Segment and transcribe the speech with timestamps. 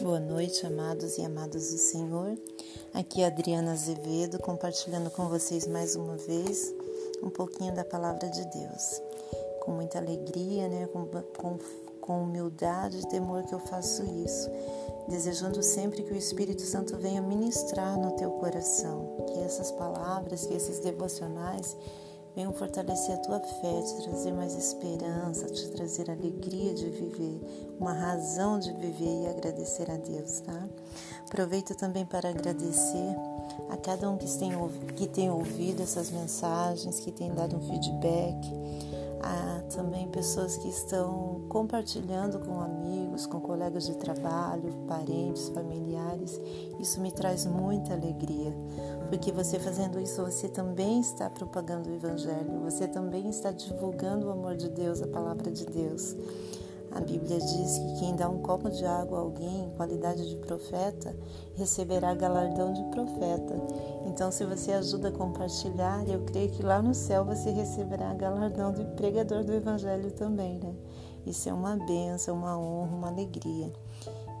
[0.00, 2.38] Boa noite, amados e amadas do Senhor.
[2.94, 6.72] Aqui é Adriana Azevedo compartilhando com vocês mais uma vez
[7.20, 9.02] um pouquinho da palavra de Deus.
[9.60, 10.88] Com muita alegria, né?
[10.92, 11.04] com,
[11.36, 11.58] com,
[12.00, 14.48] com humildade e temor que eu faço isso,
[15.08, 20.54] desejando sempre que o Espírito Santo venha ministrar no teu coração, que essas palavras, que
[20.54, 21.76] esses devocionais
[22.38, 27.92] venham fortalecer a tua fé, te trazer mais esperança, te trazer alegria de viver, uma
[27.92, 30.68] razão de viver e agradecer a Deus, tá?
[31.26, 33.16] Aproveito também para agradecer
[33.68, 34.52] a cada um que tem,
[34.94, 38.52] que tem ouvido essas mensagens, que tem dado um feedback,
[39.20, 46.40] a também pessoas que estão compartilhando com amigos, com colegas de trabalho, parentes, familiares.
[46.78, 48.54] Isso me traz muita alegria,
[49.08, 54.30] porque você fazendo isso, você também está propagando o Evangelho, você também está divulgando o
[54.30, 56.14] amor de Deus, a palavra de Deus.
[56.90, 60.36] A Bíblia diz que quem dá um copo de água a alguém em qualidade de
[60.36, 61.14] profeta
[61.54, 63.54] receberá galardão de profeta.
[64.06, 68.72] Então, se você ajuda a compartilhar, eu creio que lá no céu você receberá galardão
[68.72, 70.74] de pregador do Evangelho também, né?
[71.26, 73.70] Isso é uma benção, uma honra, uma alegria.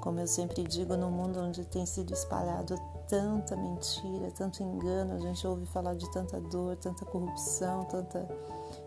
[0.00, 2.74] Como eu sempre digo, no mundo onde tem sido espalhado
[3.08, 8.28] tanta mentira, tanto engano, a gente ouve falar de tanta dor, tanta corrupção, tanta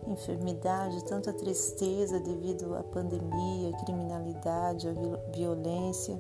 [0.08, 4.94] enfermidade, tanta tristeza devido à pandemia, à criminalidade, à
[5.36, 6.20] violência.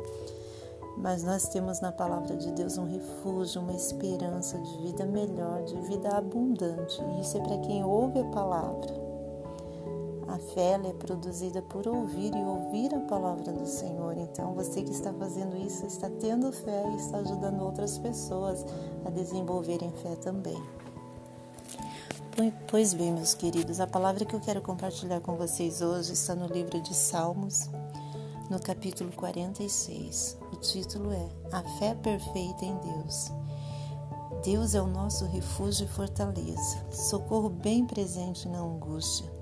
[0.97, 5.79] Mas nós temos na palavra de Deus um refúgio, uma esperança de vida melhor, de
[5.81, 7.01] vida abundante.
[7.01, 9.00] E isso é para quem ouve a palavra.
[10.31, 14.17] A fé é produzida por ouvir e ouvir a palavra do Senhor.
[14.17, 18.65] Então, você que está fazendo isso está tendo fé e está ajudando outras pessoas
[19.03, 20.55] a desenvolverem fé também.
[22.69, 26.47] Pois bem, meus queridos, a palavra que eu quero compartilhar com vocês hoje está no
[26.47, 27.69] livro de Salmos,
[28.49, 30.37] no capítulo 46.
[30.53, 33.29] O título é A Fé Perfeita em Deus.
[34.45, 39.40] Deus é o nosso refúgio e fortaleza, socorro bem presente na angústia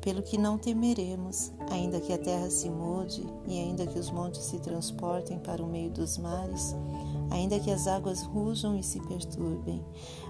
[0.00, 4.42] pelo que não temeremos, ainda que a terra se mude e ainda que os montes
[4.44, 6.74] se transportem para o meio dos mares,
[7.30, 9.84] ainda que as águas rujam e se perturbem,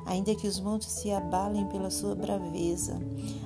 [0.06, 2.98] ainda que os montes se abalem pela sua braveza.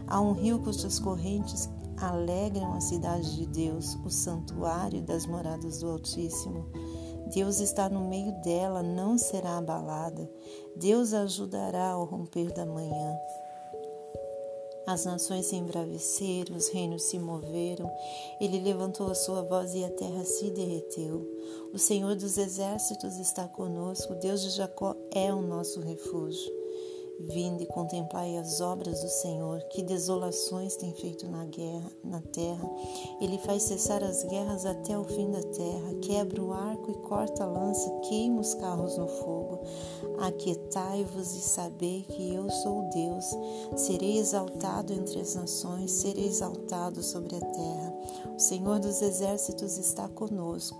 [0.06, 5.90] Há um rio cujas correntes alegram a cidade de Deus, o santuário das moradas do
[5.90, 6.66] Altíssimo.
[7.32, 10.30] Deus está no meio dela, não será abalada.
[10.76, 13.16] Deus ajudará ao romper da manhã.
[14.86, 17.90] As nações se embraveceram, os reinos se moveram.
[18.40, 21.26] Ele levantou a sua voz e a terra se derreteu.
[21.72, 26.63] O Senhor dos exércitos está conosco, o Deus de Jacó é o nosso refúgio.
[27.20, 32.68] Vinde e contemplai as obras do Senhor, que desolações tem feito na guerra, na terra.
[33.20, 37.44] Ele faz cessar as guerras até o fim da terra, quebra o arco e corta
[37.44, 39.60] a lança, queima os carros no fogo.
[40.18, 43.24] Aquietai-vos e sabei que eu sou Deus.
[43.76, 47.94] Serei exaltado entre as nações, serei exaltado sobre a terra.
[48.36, 50.76] O Senhor dos exércitos está conosco.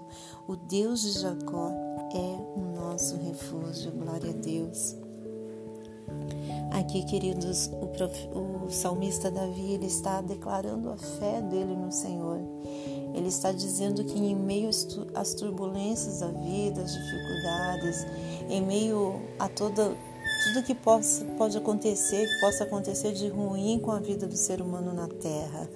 [0.49, 1.71] O Deus de Jacó
[2.13, 3.93] é o nosso refúgio.
[3.93, 5.04] Glória a Deus.
[6.95, 8.29] Aqui, queridos, o, prof...
[8.33, 12.39] o salmista Davi ele está declarando a fé dele no Senhor.
[13.13, 14.71] Ele está dizendo que em meio
[15.13, 18.07] às turbulências da vida, às dificuldades,
[18.49, 19.93] em meio a toda
[20.45, 24.61] tudo que possa, pode acontecer, que possa acontecer de ruim com a vida do ser
[24.61, 25.69] humano na terra.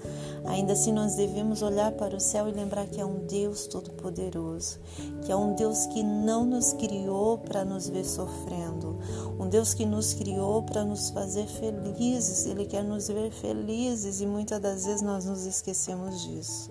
[0.49, 4.79] Ainda assim, nós devemos olhar para o céu e lembrar que é um Deus todo-poderoso,
[5.23, 8.99] que é um Deus que não nos criou para nos ver sofrendo,
[9.39, 14.27] um Deus que nos criou para nos fazer felizes, Ele quer nos ver felizes e
[14.27, 16.71] muitas das vezes nós nos esquecemos disso.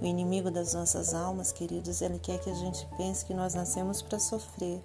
[0.00, 4.02] O inimigo das nossas almas, queridos, ele quer que a gente pense que nós nascemos
[4.02, 4.80] para sofrer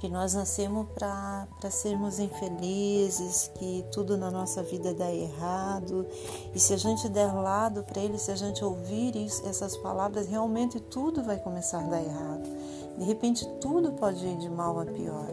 [0.00, 6.06] que nós nascemos para sermos infelizes, que tudo na nossa vida dá errado.
[6.54, 10.26] E se a gente der lado para ele, se a gente ouvir isso, essas palavras,
[10.26, 12.48] realmente tudo vai começar a dar errado.
[12.96, 15.28] De repente tudo pode ir de mal a pior.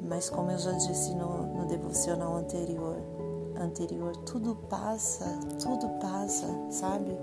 [0.00, 2.96] Mas como eu já disse no, no devocional anterior,
[3.62, 5.24] anterior, tudo passa,
[5.62, 7.16] tudo passa, sabe?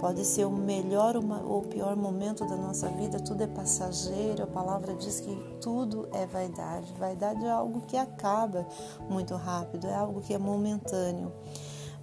[0.00, 4.42] Pode ser o melhor ou o pior momento da nossa vida, tudo é passageiro.
[4.42, 6.92] A palavra diz que tudo é vaidade.
[6.98, 8.66] Vaidade é algo que acaba
[9.08, 11.32] muito rápido, é algo que é momentâneo.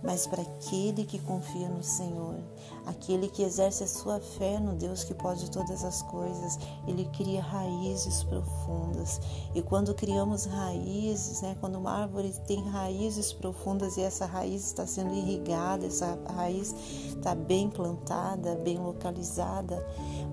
[0.03, 2.36] Mas para aquele que confia no Senhor,
[2.86, 6.57] aquele que exerce a sua fé no Deus que pode todas as coisas,
[6.88, 9.21] ele cria raízes profundas.
[9.53, 14.88] E quando criamos raízes, né, quando uma árvore tem raízes profundas e essa raiz está
[14.88, 16.74] sendo irrigada, essa raiz
[17.07, 19.86] está bem plantada, bem localizada,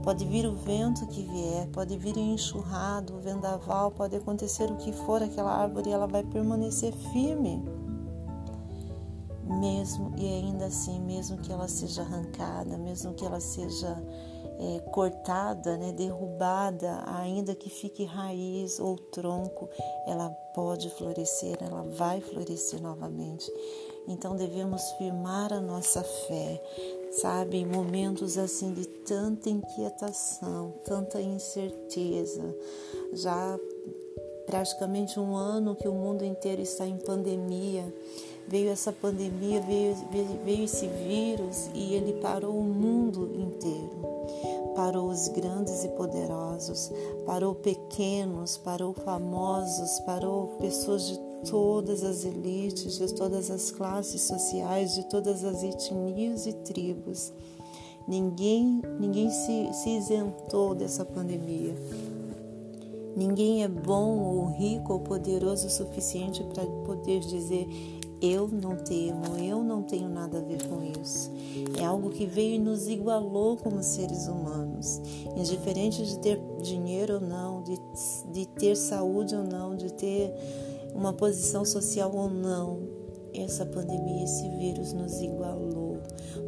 [0.02, 4.76] pode vir o vento que vier, pode vir o enxurrado, o vendaval, pode acontecer o
[4.76, 7.77] que for, aquela árvore ela vai permanecer firme
[9.48, 13.96] mesmo e ainda assim, mesmo que ela seja arrancada, mesmo que ela seja
[14.58, 19.68] é, cortada, né, derrubada, ainda que fique raiz ou tronco,
[20.06, 23.50] ela pode florescer, ela vai florescer novamente.
[24.06, 26.62] Então devemos firmar a nossa fé,
[27.12, 32.54] sabe, em momentos assim de tanta inquietação, tanta incerteza,
[33.12, 33.58] já
[34.46, 37.92] praticamente um ano que o mundo inteiro está em pandemia
[38.48, 39.94] veio essa pandemia, veio,
[40.44, 44.08] veio esse vírus e ele parou o mundo inteiro.
[44.74, 46.90] Parou os grandes e poderosos,
[47.26, 51.18] parou pequenos, parou famosos, parou pessoas de
[51.50, 57.32] todas as elites, de todas as classes sociais, de todas as etnias e tribos.
[58.06, 61.74] Ninguém, ninguém se, se isentou dessa pandemia.
[63.16, 67.66] Ninguém é bom ou rico ou poderoso o suficiente para poder dizer
[68.20, 71.30] eu não temo, eu não tenho nada a ver com isso.
[71.78, 75.00] É algo que veio e nos igualou como seres humanos,
[75.36, 77.78] indiferente de ter dinheiro ou não, de,
[78.32, 80.32] de ter saúde ou não, de ter
[80.94, 82.80] uma posição social ou não.
[83.32, 85.87] Essa pandemia, esse vírus nos igualou,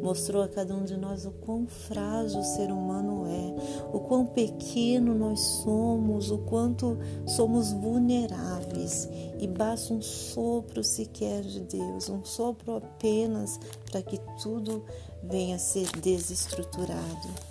[0.02, 4.26] mostrou a cada um de nós o quão frágil o ser humano é, o quão
[4.26, 9.08] pequeno nós somos, o quanto somos vulneráveis
[9.38, 13.58] e basta um sopro sequer de Deus, um sopro apenas
[13.90, 14.84] para que tudo
[15.22, 17.49] venha a ser desestruturado.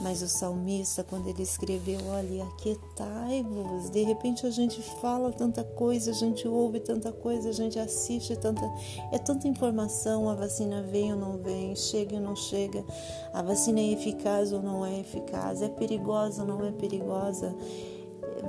[0.00, 6.12] Mas o salmista, quando ele escreveu, olha, aquietai-vos, de repente a gente fala tanta coisa,
[6.12, 8.62] a gente ouve tanta coisa, a gente assiste tanta.
[9.10, 12.84] É tanta informação, a vacina vem ou não vem, chega ou não chega,
[13.32, 17.54] a vacina é eficaz ou não é eficaz, é perigosa ou não é perigosa,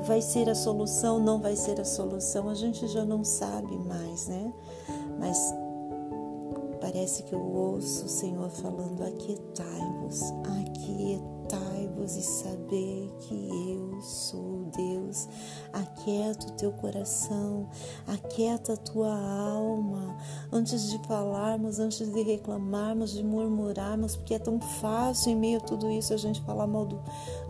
[0.06, 4.28] vai ser a solução, não vai ser a solução, a gente já não sabe mais,
[4.28, 4.54] né?
[5.20, 5.54] Mas
[6.80, 10.22] parece que eu ouço o Senhor falando: aquietai-vos,
[10.62, 11.79] aquietai e
[16.00, 17.68] Aquieta o teu coração,
[18.08, 20.16] aquieta a tua alma.
[20.50, 25.62] Antes de falarmos, antes de reclamarmos, de murmurarmos, porque é tão fácil em meio a
[25.62, 27.02] tudo isso a gente falar mal do,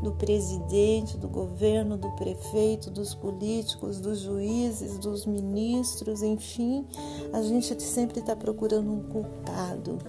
[0.02, 6.88] do presidente, do governo, do prefeito, dos políticos, dos juízes, dos ministros, enfim,
[7.32, 10.00] a gente sempre está procurando um culpado.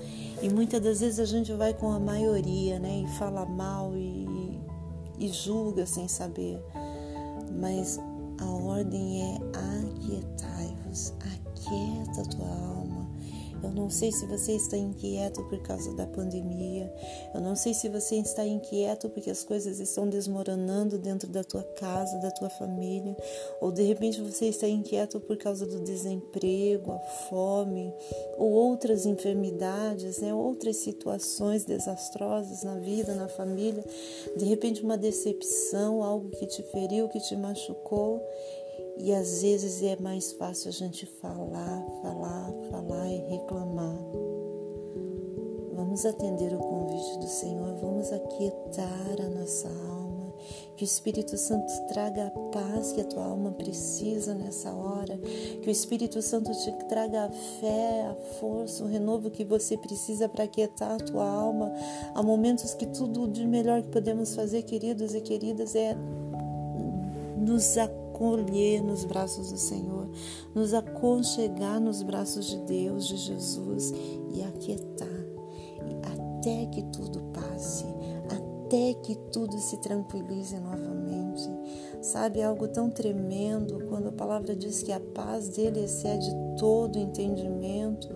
[0.41, 3.03] E muitas das vezes a gente vai com a maioria, né?
[3.05, 4.59] E fala mal e,
[5.19, 6.59] e julga sem saber.
[7.61, 8.01] Mas
[8.41, 9.37] a ordem é
[9.81, 13.00] aquietai-vos, aquieta tua alma
[13.63, 16.93] eu não sei se você está inquieto por causa da pandemia.
[17.35, 21.63] Eu não sei se você está inquieto porque as coisas estão desmoronando dentro da tua
[21.63, 23.17] casa, da tua família,
[23.61, 27.93] ou de repente você está inquieto por causa do desemprego, a fome,
[28.39, 30.33] ou outras enfermidades, né?
[30.33, 33.85] outras situações desastrosas na vida, na família.
[34.37, 38.23] De repente uma decepção, algo que te feriu, que te machucou.
[39.03, 41.87] E às vezes é mais fácil a gente falar,
[46.01, 50.33] Vamos atender o convite do Senhor, vamos aquietar a nossa alma.
[50.75, 55.19] Que o Espírito Santo traga a paz que a tua alma precisa nessa hora.
[55.61, 60.27] Que o Espírito Santo te traga a fé, a força, o renovo que você precisa
[60.27, 61.71] para aquietar a tua alma.
[62.15, 65.95] Há momentos que tudo de melhor que podemos fazer, queridos e queridas, é
[67.37, 70.09] nos acolher nos braços do Senhor,
[70.55, 73.93] nos aconchegar nos braços de Deus, de Jesus
[74.33, 75.20] e aquietar,
[76.41, 77.85] até que tudo passe,
[78.31, 81.51] até que tudo se tranquilize novamente.
[82.01, 86.99] Sabe, é algo tão tremendo quando a palavra diz que a paz dele excede todo
[86.99, 88.09] entendimento.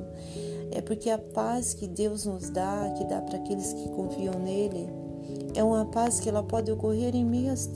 [0.70, 4.88] É porque a paz que Deus nos dá, que dá para aqueles que confiam nele,
[5.54, 7.70] é uma paz que ela pode ocorrer em meio às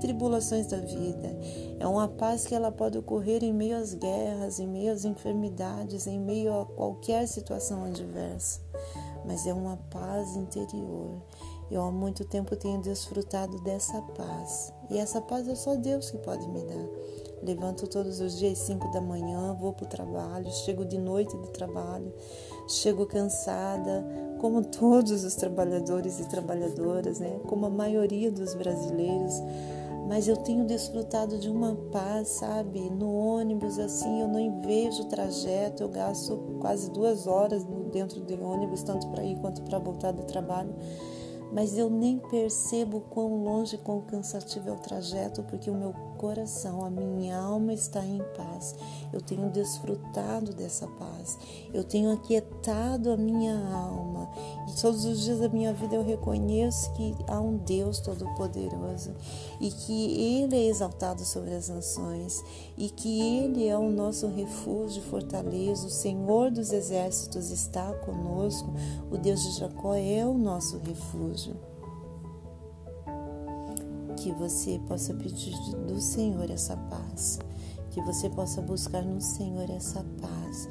[0.00, 1.36] tribulações da vida.
[1.80, 6.06] É uma paz que ela pode ocorrer em meio às guerras, em meio às enfermidades,
[6.06, 8.67] em meio a qualquer situação adversa.
[9.28, 11.20] Mas é uma paz interior.
[11.70, 14.72] Eu há muito tempo tenho desfrutado dessa paz.
[14.88, 16.88] E essa paz é só Deus que pode me dar.
[17.42, 21.36] Levanto todos os dias às 5 da manhã, vou para o trabalho, chego de noite
[21.36, 22.10] do trabalho,
[22.66, 24.02] chego cansada,
[24.40, 27.38] como todos os trabalhadores e trabalhadoras, né?
[27.46, 29.34] Como a maioria dos brasileiros.
[30.08, 32.80] Mas eu tenho desfrutado de uma paz, sabe?
[32.88, 38.42] No ônibus, assim, eu não vejo o trajeto, eu gasto quase duas horas dentro do
[38.42, 40.74] ônibus, tanto para ir quanto para voltar do trabalho
[41.52, 46.84] mas eu nem percebo quão longe, quão cansativo é o trajeto, porque o meu coração,
[46.84, 48.74] a minha alma está em paz.
[49.12, 51.38] Eu tenho desfrutado dessa paz.
[51.72, 54.28] Eu tenho aquietado a minha alma.
[54.68, 59.14] E todos os dias da minha vida eu reconheço que há um Deus todo-poderoso
[59.60, 62.44] e que Ele é exaltado sobre as nações
[62.76, 65.86] e que Ele é o nosso refúgio e fortaleza.
[65.86, 68.68] O Senhor dos exércitos está conosco.
[69.10, 71.37] O Deus de Jacó é o nosso refúgio
[74.16, 75.54] que você possa pedir
[75.86, 77.38] do Senhor essa paz,
[77.90, 80.68] que você possa buscar no Senhor essa paz.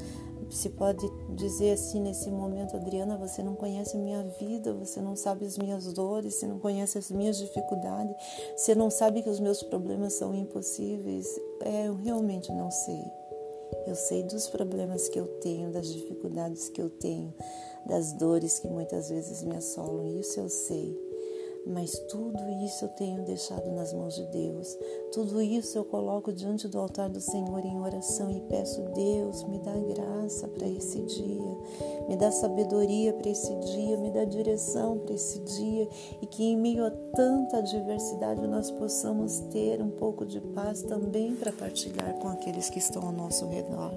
[0.50, 1.06] Se pode
[1.36, 5.58] dizer assim nesse momento, Adriana, você não conhece a minha vida, você não sabe as
[5.58, 8.16] minhas dores, você não conhece as minhas dificuldades,
[8.56, 11.28] você não sabe que os meus problemas são impossíveis.
[11.62, 13.04] É, eu realmente não sei.
[13.86, 17.34] Eu sei dos problemas que eu tenho, das dificuldades que eu tenho,
[17.88, 21.08] das dores que muitas vezes me assolam, isso eu sei.
[21.70, 24.78] Mas tudo isso eu tenho deixado nas mãos de Deus.
[25.12, 29.60] Tudo isso eu coloco diante do altar do Senhor em oração e peço, Deus, me
[29.60, 31.58] dá graça para esse dia,
[32.08, 35.90] me dá sabedoria para esse dia, me dá direção para esse dia
[36.22, 41.36] e que em meio a tanta adversidade nós possamos ter um pouco de paz também
[41.36, 43.94] para partilhar com aqueles que estão ao nosso redor.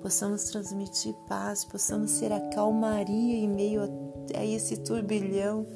[0.00, 5.66] Possamos transmitir paz, possamos ser a calmaria em meio a, a esse turbilhão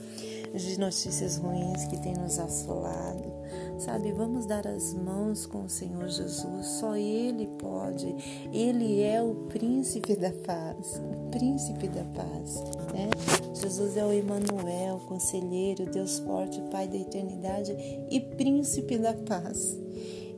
[0.54, 3.30] de notícias ruins que tem nos assolado.
[3.78, 8.14] Sabe, vamos dar as mãos com o Senhor Jesus, só Ele pode.
[8.52, 12.62] Ele é o príncipe da paz, o príncipe da paz.
[12.92, 13.08] Né?
[13.54, 17.72] Jesus é o Emanuel, conselheiro, Deus forte, Pai da eternidade
[18.10, 19.76] e príncipe da paz.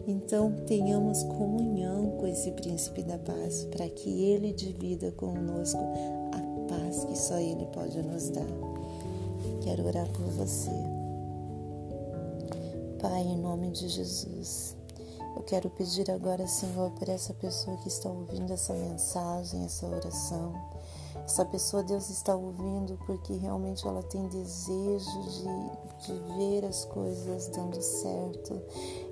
[0.07, 5.81] Então, tenhamos comunhão com esse príncipe da paz, para que ele divida conosco
[6.33, 8.47] a paz que só ele pode nos dar.
[9.63, 10.71] Quero orar por você.
[13.01, 14.77] Pai, em nome de Jesus,
[15.37, 20.53] eu quero pedir agora, Senhor, por essa pessoa que está ouvindo essa mensagem, essa oração.
[21.25, 27.49] Essa pessoa, Deus está ouvindo porque realmente ela tem desejo de, de ver as coisas
[27.49, 28.61] dando certo.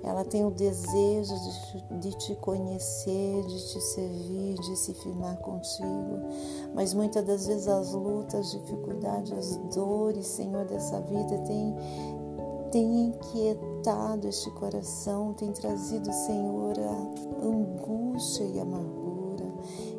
[0.03, 6.19] Ela tem o desejo de, de te conhecer, de te servir, de se firmar contigo.
[6.73, 11.75] Mas muitas das vezes as lutas, as dificuldades, as dores, Senhor, dessa vida têm
[12.71, 19.00] tem inquietado este coração, tem trazido, Senhor, a angústia e amargura.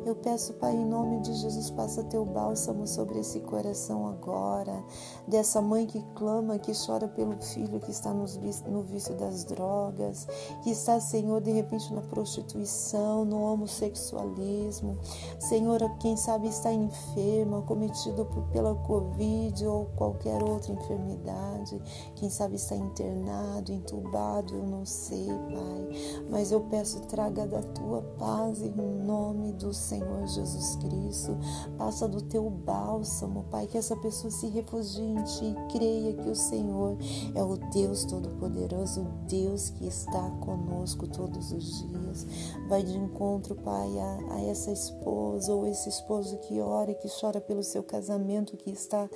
[0.05, 4.83] Eu peço, Pai, em nome de Jesus, passa teu bálsamo sobre esse coração agora,
[5.25, 10.27] dessa mãe que clama, que chora pelo filho que está no vício das drogas,
[10.61, 14.97] que está, Senhor, de repente na prostituição, no homossexualismo.
[15.39, 21.81] Senhor, quem sabe está enferma, cometido pela Covid ou qualquer outra enfermidade,
[22.15, 28.01] quem sabe está internado, entubado, eu não sei, Pai, mas eu peço, traga da tua
[28.19, 29.92] paz em nome do Senhor.
[29.93, 31.37] Senhor Jesus Cristo.
[31.77, 36.29] Passa do teu bálsamo, Pai, que essa pessoa se refugie em ti e creia que
[36.29, 36.97] o Senhor
[37.35, 42.25] é o Deus Todo-Poderoso, o Deus que está conosco todos os dias.
[42.67, 47.07] Vai de encontro, Pai, a, a essa esposa ou esse esposo que ora e que
[47.19, 49.07] chora pelo seu casamento que está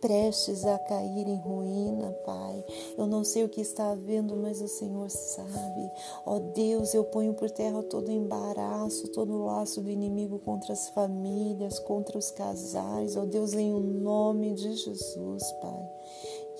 [0.00, 2.64] prestes a cair em ruína, Pai.
[2.96, 5.90] Eu não sei o que está havendo, mas o Senhor sabe.
[6.24, 11.78] Ó Deus, eu ponho por terra todo embaraço, todo laço do inimigo contra as famílias,
[11.78, 13.16] contra os casais.
[13.16, 15.90] Ó Deus, em o nome de Jesus, Pai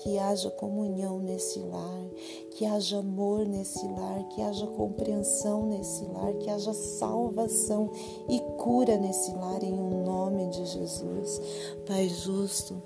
[0.01, 2.09] que haja comunhão nesse lar,
[2.51, 7.91] que haja amor nesse lar, que haja compreensão nesse lar, que haja salvação
[8.27, 11.39] e cura nesse lar em nome de Jesus.
[11.85, 12.81] Pai justo,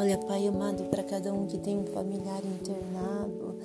[0.00, 3.58] Olha, Pai amado, para cada um que tem um familiar internado,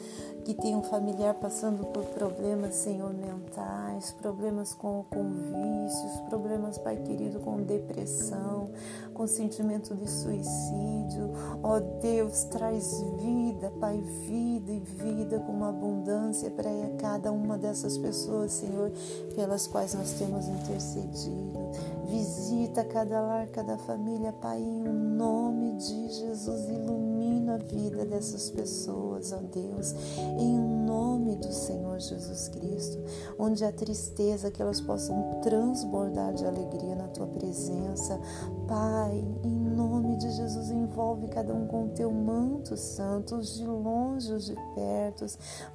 [0.43, 6.97] que tem um familiar passando por problemas, Senhor, mentais, problemas com, com vícios, problemas, Pai
[6.97, 8.69] querido, com depressão,
[9.13, 11.31] com sentimento de suicídio.
[11.63, 17.57] Ó oh, Deus, traz vida, Pai, vida e vida com uma abundância para cada uma
[17.57, 18.91] dessas pessoas, Senhor,
[19.35, 21.65] pelas quais nós temos intercedido
[22.07, 26.69] Visita cada lar, cada família, Pai, em nome de Jesus.
[26.69, 29.93] Ilumina a vida dessas pessoas, ó Deus,
[30.39, 32.97] em nome do Senhor Jesus Cristo.
[33.37, 38.19] Onde a tristeza, que elas possam transbordar de alegria na tua presença.
[38.67, 43.65] Pai, em nome de Jesus, envolve cada um com o teu manto santo, os de
[43.65, 45.25] longe, os de perto.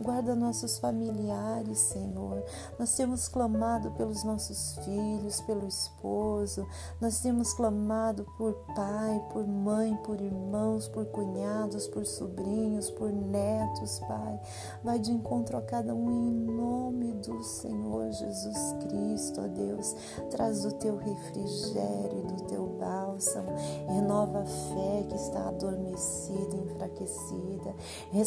[0.02, 2.42] Guarda nossos familiares, Senhor.
[2.78, 6.66] Nós temos clamado pelos nossos filhos, pelo esposo.
[7.00, 13.98] Nós temos clamado por pai, por mãe, por irmãos, por cunhados, por sobrinhos, por netos,
[14.00, 14.40] Pai.
[14.82, 19.94] Vai de encontro a cada um em nome do Senhor Jesus Cristo, ó Deus.
[20.30, 23.50] Traz o teu refrigério, do teu bálsamo.
[23.88, 27.74] Renova a fé que está adormecida, enfraquecida.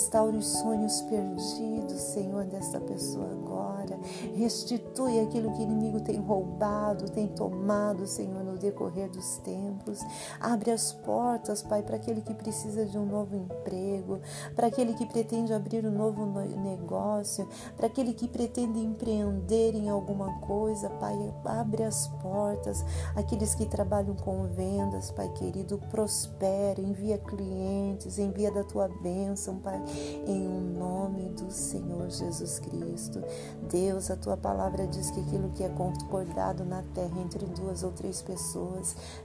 [0.03, 3.97] Restaure os sonhos perdidos, Senhor, desta pessoa agora.
[4.35, 9.99] Restitui aquilo que o inimigo tem roubado, tem tomado, Senhor, no decorrer dos tempos.
[10.39, 14.19] Abre as portas, Pai, para aquele que precisa de um novo emprego,
[14.55, 16.25] para aquele que pretende abrir um novo
[16.61, 21.13] negócio, para aquele que pretende empreender em alguma coisa, Pai,
[21.45, 22.83] abre as portas.
[23.15, 29.83] Aqueles que trabalham com vendas, Pai querido, prospera, envia clientes, envia da tua bênção, Pai,
[30.25, 33.21] em um nome do Senhor Jesus Cristo.
[33.69, 37.91] Deus, a tua palavra diz que aquilo que é concordado na terra entre duas ou
[37.91, 38.52] três pessoas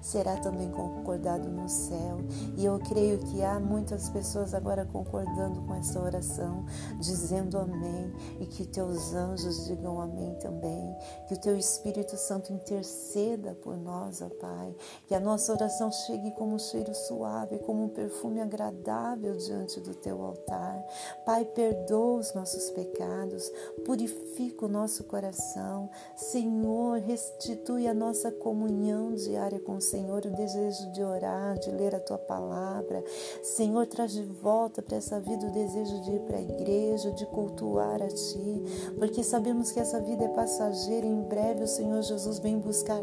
[0.01, 2.19] será também concordado no céu.
[2.57, 6.65] E eu creio que há muitas pessoas agora concordando com essa oração,
[6.99, 13.55] dizendo amém, e que teus anjos digam amém também, que o teu Espírito Santo interceda
[13.55, 14.75] por nós, ó Pai,
[15.07, 19.95] que a nossa oração chegue como um cheiro suave, como um perfume agradável diante do
[19.95, 20.85] teu altar.
[21.25, 23.51] Pai, perdoa os nossos pecados,
[23.85, 25.91] purifica o nosso coração.
[26.17, 31.95] Senhor, restitui a nossa comunhão diária com o Senhor, o desejo de orar, de ler
[31.95, 33.05] a tua palavra.
[33.43, 37.27] Senhor, traz de volta para essa vida o desejo de ir para a igreja, de
[37.27, 38.63] cultuar a Ti,
[38.99, 43.01] porque sabemos que essa vida é passageira em breve o Senhor Jesus vem buscar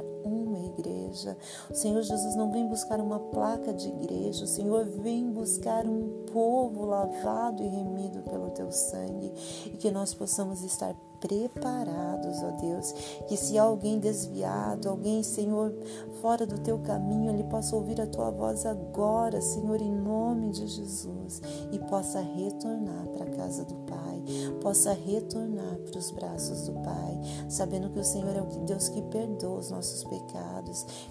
[0.55, 1.37] uma igreja.
[1.69, 6.25] O Senhor Jesus não vem buscar uma placa de igreja, o Senhor vem buscar um
[6.31, 9.33] povo lavado e remido pelo Teu sangue.
[9.65, 12.91] E que nós possamos estar preparados, ó Deus,
[13.27, 15.73] que se alguém desviado, alguém, Senhor,
[16.21, 20.67] fora do teu caminho, ele possa ouvir a tua voz agora, Senhor, em nome de
[20.67, 21.41] Jesus,
[21.71, 24.23] e possa retornar para a casa do Pai,
[24.61, 29.01] possa retornar para os braços do Pai, sabendo que o Senhor é o Deus que
[29.03, 30.44] perdoa os nossos pecados,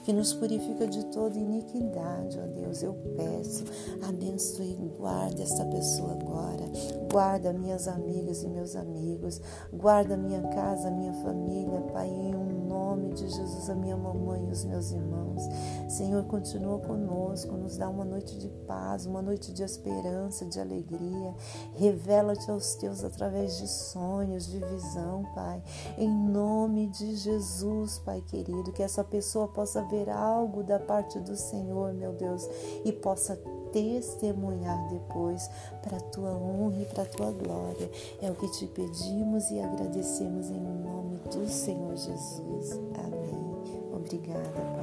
[0.05, 2.83] que nos purifica de toda iniquidade, ó Deus.
[2.83, 3.65] Eu peço,
[4.07, 6.65] abençoe e guarde esta pessoa agora,
[7.11, 9.41] guarda minhas amigas e meus amigos,
[9.73, 14.51] Guarda minha casa, minha família, Pai, em um nome de Jesus, a minha mamãe e
[14.51, 15.43] os meus irmãos.
[15.89, 21.35] Senhor, continua conosco, nos dá uma noite de paz, uma noite de esperança, de alegria.
[21.75, 25.63] Revela-te aos teus através de sonhos, de visão, Pai.
[25.99, 29.24] Em nome de Jesus, Pai querido, que essa pessoa
[29.55, 32.49] possa ver algo da parte do Senhor, meu Deus,
[32.85, 33.37] e possa
[33.73, 35.51] testemunhar depois
[35.83, 37.91] para a tua honra e para a tua glória.
[38.23, 42.81] É o que te pedimos e agradecemos em nome do Senhor Jesus.
[42.95, 43.45] Amém.
[43.93, 44.74] Obrigada.